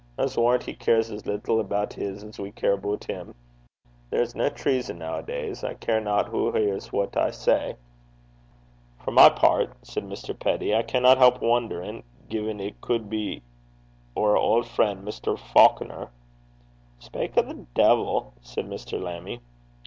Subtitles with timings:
[0.17, 3.35] 'I s' warran' he cares as little aboot hiz as we care aboot him.
[4.09, 5.63] There's nae treason noo a days.
[5.63, 7.75] I carena wha hears what I say.'
[8.97, 10.33] 'For my pairt,' said Mr.
[10.33, 13.43] Peddie, 'I canna help wonnerin' gin it cud be
[14.17, 15.37] oor auld frien' Mr.
[15.37, 16.09] Faukener.'
[16.97, 18.99] 'Speyk o' the de'il' said Mr.
[18.99, 19.39] Lammie.